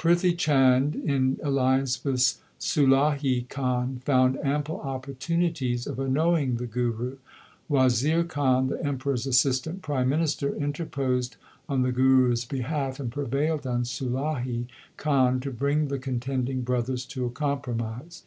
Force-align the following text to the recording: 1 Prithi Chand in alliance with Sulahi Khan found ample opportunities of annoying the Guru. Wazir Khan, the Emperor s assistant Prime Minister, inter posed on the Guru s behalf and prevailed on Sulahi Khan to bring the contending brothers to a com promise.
1 0.00 0.14
Prithi 0.14 0.32
Chand 0.38 0.94
in 0.94 1.40
alliance 1.42 2.04
with 2.04 2.40
Sulahi 2.60 3.48
Khan 3.48 4.00
found 4.04 4.38
ample 4.44 4.80
opportunities 4.80 5.88
of 5.88 5.98
annoying 5.98 6.54
the 6.58 6.68
Guru. 6.68 7.16
Wazir 7.68 8.22
Khan, 8.22 8.68
the 8.68 8.86
Emperor 8.86 9.14
s 9.14 9.26
assistant 9.26 9.82
Prime 9.82 10.08
Minister, 10.08 10.54
inter 10.54 10.86
posed 10.86 11.34
on 11.68 11.82
the 11.82 11.90
Guru 11.90 12.30
s 12.30 12.44
behalf 12.44 13.00
and 13.00 13.10
prevailed 13.10 13.66
on 13.66 13.82
Sulahi 13.82 14.66
Khan 14.96 15.40
to 15.40 15.50
bring 15.50 15.88
the 15.88 15.98
contending 15.98 16.60
brothers 16.60 17.04
to 17.06 17.26
a 17.26 17.30
com 17.30 17.60
promise. 17.62 18.22